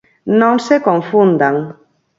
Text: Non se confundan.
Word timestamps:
Non 0.39 0.55
se 0.65 0.75
confundan. 0.87 1.55